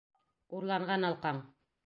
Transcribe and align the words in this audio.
Урланған 0.59 1.07
алҡаң! 1.11 1.45